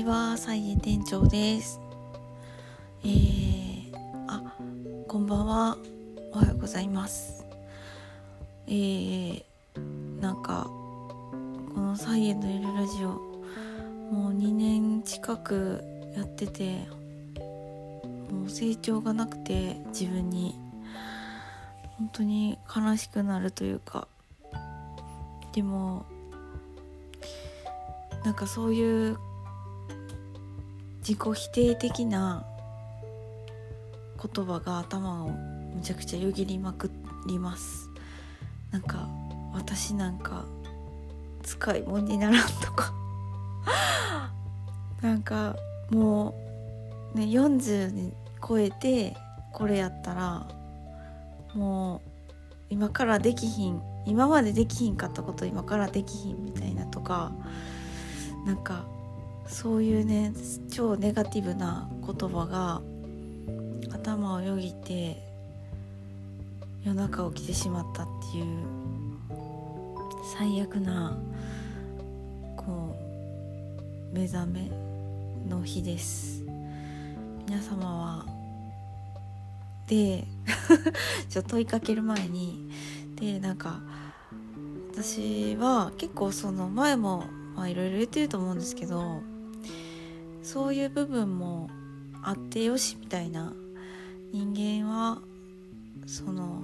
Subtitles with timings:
[0.00, 1.78] ちは、サイエ店長です。
[3.04, 3.92] えー、
[4.28, 4.54] あ、
[5.06, 5.76] こんばんは。
[6.32, 7.44] おはようございます。
[8.66, 9.42] えー、
[10.22, 10.70] なんか、
[11.74, 13.08] このサイエのゆるラジオ、
[14.10, 15.84] もう2年近く
[16.16, 16.88] やってて、
[18.30, 20.58] もう成長がなくて、自分に、
[21.98, 24.08] 本当に悲しくなるというか、
[25.52, 26.06] でも、
[28.24, 29.18] なんかそういう
[31.10, 32.44] 自己否定的な
[34.22, 36.88] 言葉が頭をむちゃくちゃよぎりまく
[37.26, 37.90] ります。
[38.70, 39.08] なんか
[39.52, 40.44] 私なんか
[41.42, 42.94] 使い物にならんとか。
[45.02, 45.56] なんか
[45.90, 46.36] も
[47.12, 48.12] うね40に
[48.46, 49.16] 超えて
[49.52, 50.46] これやったら
[51.56, 52.00] もう
[52.70, 57.32] 今からできひん今までできひんかったこと今からできひんみたいなとか
[58.46, 58.84] なんか
[59.50, 60.32] そういうね
[60.70, 62.80] 超ネガティブな言葉が
[63.92, 65.16] 頭をよぎって
[66.84, 68.46] 夜中起きてしまったっていう
[70.38, 71.18] 最悪な
[72.56, 72.96] こ
[74.14, 74.70] う目覚め
[75.48, 76.42] の日です。
[77.46, 78.26] 皆様は。
[79.88, 80.24] で
[81.28, 82.70] ちょっと問いかける前に
[83.16, 83.80] でなんか
[84.92, 87.24] 私は結構その前も
[87.56, 89.20] まあいろいろ言ってると思うんですけど
[90.42, 91.68] そういう部分も
[92.22, 93.54] あってよしみたいな。
[94.32, 95.18] 人間は
[96.06, 96.62] その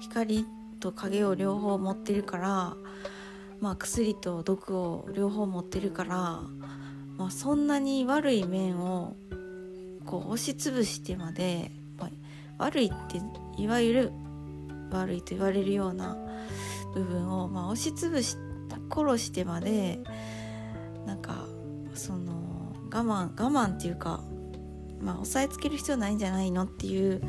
[0.00, 0.46] 光
[0.78, 2.76] と影を両方持ってるから
[3.60, 6.40] まあ薬と毒を両方持ってるから、
[7.18, 9.16] まあ、そんなに悪い面を
[10.06, 12.06] こう押しつぶしてまで、ま
[12.58, 13.20] あ、悪いって
[13.60, 14.12] いわゆる
[14.90, 16.16] 悪いと言われるような
[16.94, 18.36] 部分を、まあ、押しつぶし
[18.92, 19.98] 殺してまで
[21.06, 21.39] なんか
[22.92, 24.22] 我慢我慢っていうか
[25.00, 27.26] まあ押さえつける必要ないんじゃないのっていう考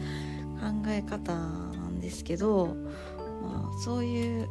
[0.88, 2.76] え方なんですけど、
[3.42, 4.50] まあ、そういう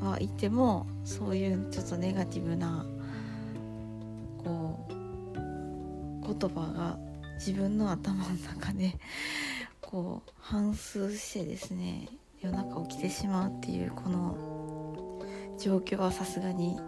[0.00, 2.86] は言ってもそういうちょっとネガティブな
[4.44, 4.92] こう
[6.38, 6.98] 言葉が
[7.34, 8.94] 自分の頭の中で
[9.80, 12.08] こう反芻してですね
[12.40, 15.22] 夜中起きてしまうっていうこの
[15.58, 16.78] 状況はさすがに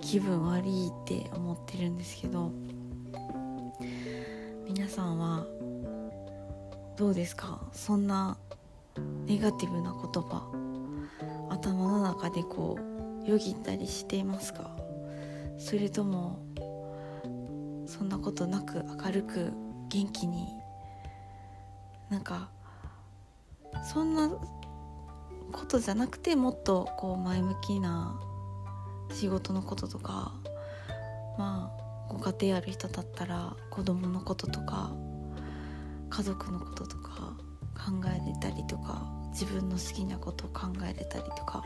[0.00, 2.52] 気分悪いって思ってるんですけど
[4.94, 5.44] さんは
[6.96, 7.60] どうですか？
[7.72, 8.38] そんな
[9.26, 10.48] ネガティブな言葉
[11.50, 12.78] 頭の中でこ
[13.26, 14.70] うよぎったりしていますか？
[15.58, 16.38] それとも
[17.86, 19.52] そんなことなく明るく
[19.88, 20.46] 元気に
[22.08, 22.48] なんか
[23.92, 28.16] そんなことじゃなくてもっとこう前向きな
[29.12, 30.32] 仕事のこととか
[31.36, 34.92] まあご家庭ある人だったら子供のこととか
[36.10, 37.36] 家族のこととか
[37.74, 41.64] 考えれたりとか自分の好きなことを考えれたりとか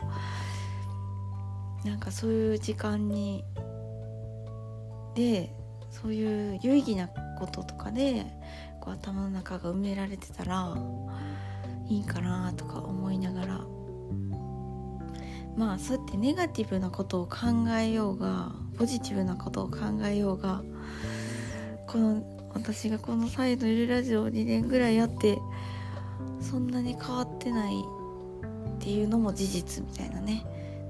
[1.85, 3.43] なんかそういう時間に
[5.15, 5.53] で
[5.91, 8.25] そういう有意義なこととかで
[8.81, 10.75] こう頭の中が埋められてたら
[11.87, 13.61] いいかなとか思いながら
[15.55, 20.63] まあそうやってネガティブなことを考えようがポジティブなことを考えようが
[21.85, 22.23] この
[22.53, 25.37] 私がこのサイドいるラジオを2年ぐらいやって
[26.39, 30.45] そんなに変わってないっていうのも事実みたいなね。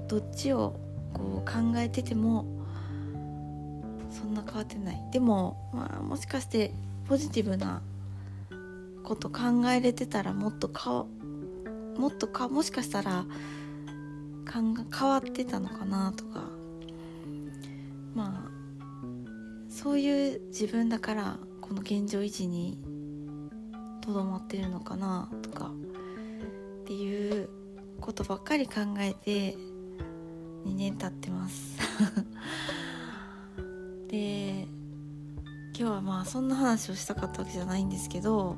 [0.06, 0.78] どっちを
[1.12, 2.46] こう考えてても
[4.10, 5.02] そんな変わってない。
[5.12, 6.72] でもまあもしかして
[7.08, 7.82] ポジティブな
[9.02, 11.06] こと考えれてたらもっとか
[11.98, 13.24] もっとかもしかしたら
[14.52, 16.59] 変わってたのかなとか
[18.20, 18.50] まあ
[19.70, 22.78] そういう自分だからこの現状維持に
[24.02, 25.70] とどまってるのかなとか
[26.82, 27.48] っていう
[27.98, 29.56] ことばっかり考えて
[30.66, 31.78] 2年経ってます。
[34.08, 34.68] で
[35.78, 38.56] 今日はまあそんな話をしたかったわけじゃないんですけど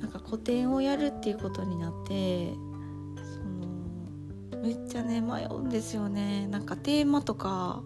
[0.00, 2.58] なんか個展をやるっていうことになってそ
[4.58, 6.46] のめっちゃね迷うんですよね。
[6.48, 7.82] なんかテーマとか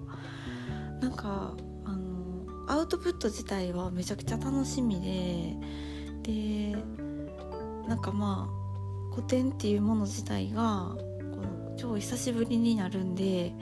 [1.00, 1.54] なんか
[1.84, 6.76] あのアウトプット自体はめちゃくちゃ楽しみでで
[7.88, 13.52] なんかまあ古典っていうもの自体がこの超久しぶりになるんで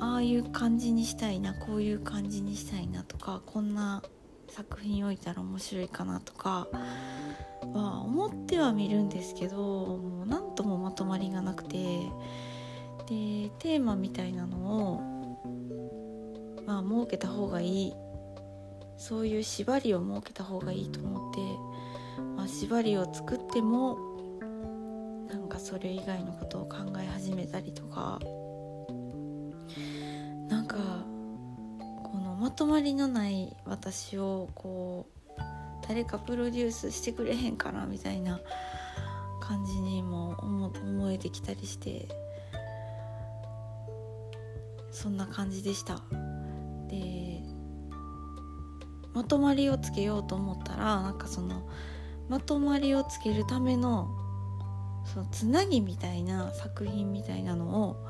[0.00, 4.02] ああいう感じにしたいなこういう感じにしたいなとかこんな
[4.48, 6.68] 作品置いたら面白いかなとか
[7.72, 12.00] は思ってはみるんですけどもう何ともまとまりがなくて
[13.06, 14.58] でテーマみたいなの
[14.96, 15.11] を
[16.66, 17.94] まあ設けた方がいい。
[18.96, 21.40] そういう縛りを設けた方がいいと思って、
[22.36, 23.98] まあ、縛りを作っても
[25.28, 28.18] なんかそれ以外のことを考え始めたりとか。
[30.48, 30.76] なんか
[32.04, 35.06] このまとまりのない私をこ
[35.38, 35.40] う
[35.88, 38.38] 誰かプロデュースしてくれへんかなみたいな
[39.40, 42.08] 感じにも思えてきたりして。
[44.92, 46.00] そんな感じでした。
[46.92, 47.42] で
[49.14, 51.68] まとまりをつけようと思ったらなんかその
[52.28, 54.08] まとまりをつけるための
[55.04, 58.06] そのつなぎみたいな作品みたいなのを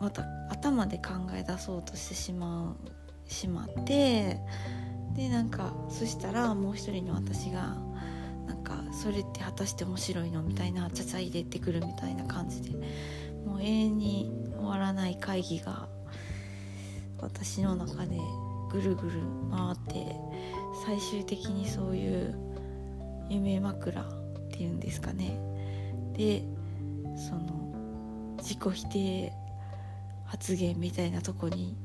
[0.00, 4.38] また頭で考え出そうとしてしまうしまって
[5.14, 7.76] でなんかそしたらもう一人の私が
[8.46, 12.70] なんかそれって果たして面白いのみたいなちゃちゃ入れてくるみたいな感じで
[13.46, 15.88] もう永遠に終わらない会議が
[17.24, 18.18] 私の中で
[18.70, 20.14] ぐるぐる回って
[20.86, 22.34] 最終的にそういう
[23.28, 24.06] 夢枕っ
[24.50, 25.38] ていうんですかね。
[26.12, 26.44] で
[27.16, 29.32] その自己否定
[30.26, 31.76] 発言みたいなとこに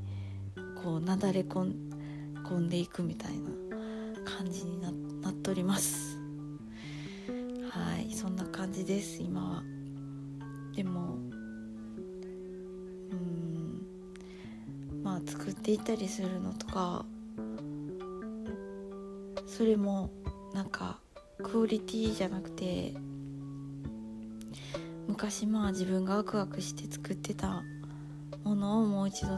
[0.84, 3.50] こうなだれ込んでいくみたいな
[4.26, 4.92] 感じにな
[5.22, 6.18] なっております。
[7.70, 9.64] はいそんな感じです今は。
[10.76, 11.18] でも
[15.30, 17.06] 作っていたりするのとか
[19.46, 20.10] それも
[20.54, 21.00] なんか
[21.44, 22.96] クオリティじゃなくて
[25.08, 27.64] 昔まあ自分がワクワクして作ってた
[28.44, 29.38] ものをもう一度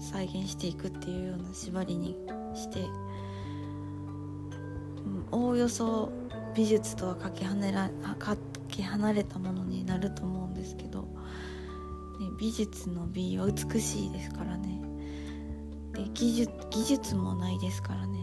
[0.00, 2.16] 再現していくっていうような縛りに
[2.54, 2.86] して
[5.30, 6.10] おおよそ
[6.54, 7.72] 美術とはかけ離れ
[8.18, 8.36] か
[8.68, 11.08] け離れたものになると思うんですけど、ね、
[12.38, 14.91] 美術の美は美しいですからね。
[15.92, 18.18] で技術技術もないですからね。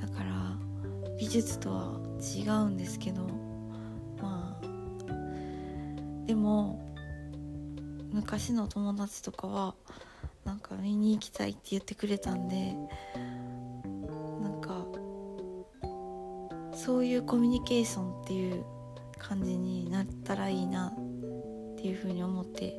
[0.00, 0.56] だから
[1.18, 3.22] 美術とは違うんですけど
[4.20, 4.66] まあ
[6.26, 6.80] でも
[8.12, 9.74] 昔の友達とかは
[10.44, 12.74] なんか見に行きたいって言ってくれたんで
[14.40, 14.86] なんか
[16.72, 18.64] そういうコミュニケーションっていう
[19.18, 22.78] 感じになったらいいなっていうふうに思って。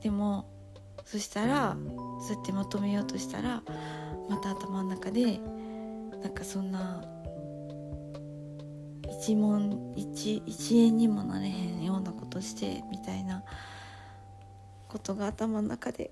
[0.00, 0.46] でも
[1.10, 1.74] そしたら
[2.20, 3.62] そうやってまとめようとしたら
[4.28, 5.40] また頭の中で
[6.22, 7.02] なんかそんな
[9.22, 13.42] 一問一一円にもなれへんようなことしてみたいな
[14.86, 16.10] ことが頭の中で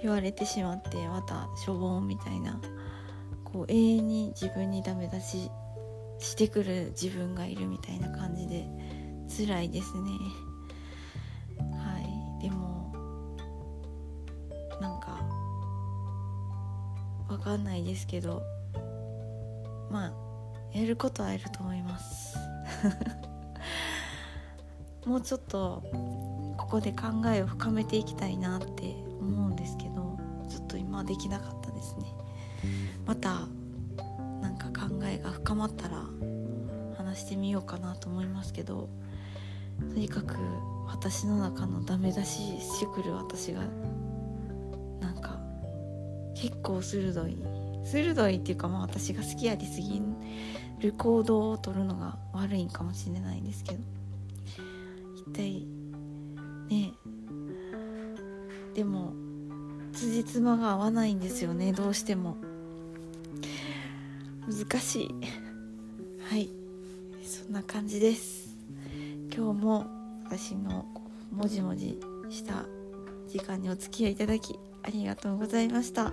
[0.00, 2.60] 言われてしまってまたしょぼんみたいな
[3.42, 5.50] こう永遠に自分にダメ出し
[6.20, 8.68] してくる自分がいるみたいな感じで
[9.36, 10.10] 辛いですね。
[12.44, 12.92] でも
[14.78, 15.18] なんか
[17.26, 18.42] わかんないですけど
[19.90, 20.12] まあ
[20.78, 22.36] やることはやると思います。
[25.06, 25.82] もうちょっと
[26.58, 30.18] ここで考えを深めていきたいなって思うんですけど
[30.50, 32.04] ちょっと今できなかったですね。
[33.06, 33.46] また
[34.42, 36.02] なんか考えが深まったら
[36.98, 38.90] 話してみようかなと思いますけど
[39.78, 40.36] とにかく
[40.86, 43.62] 私の中のダメ出ししてくる私が
[45.00, 45.40] なんか
[46.34, 47.36] 結構鋭い
[47.84, 50.02] 鋭いっていうかまあ私が好きやりすぎ
[50.80, 53.78] る行動を取るのが悪いんかもしれないんですけど
[55.16, 55.66] 一体
[56.68, 56.92] ね
[58.74, 59.12] でも
[59.92, 62.36] 辻褄が合わないんですよねどうしても。
[64.46, 65.08] 難しい。
[66.28, 66.50] はい。
[67.24, 68.43] そんな感じです。
[69.36, 69.86] 今日も
[70.26, 70.84] 私の
[71.32, 71.98] もじもじ
[72.30, 72.64] した
[73.26, 76.12] 時間にお付き合いいただきありがとうございました。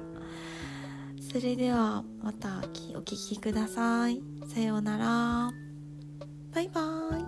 [1.31, 2.63] それではまた
[2.95, 4.23] お聴きください。
[4.47, 5.51] さようなら。
[6.51, 7.20] バイバーイ。